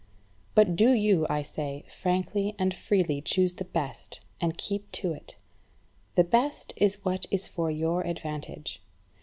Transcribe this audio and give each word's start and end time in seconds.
But 0.55 0.75
do 0.75 0.93
you, 0.93 1.27
I 1.29 1.43
say, 1.43 1.85
frankly 1.87 2.55
and 2.57 2.73
freely 2.73 3.21
choose 3.21 3.53
the 3.53 3.65
best, 3.65 4.19
and 4.41 4.57
keep 4.57 4.91
to 4.93 5.13
it. 5.13 5.35
The 6.15 6.23
best 6.23 6.73
is 6.75 7.05
what 7.05 7.27
is 7.29 7.45
for 7.45 7.69
your 7.69 8.01
advantage. 8.01 8.81